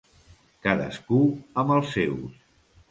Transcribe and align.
Cadascú 0.67 1.21
amb 1.65 1.77
els 1.79 1.95
seus. 1.99 2.45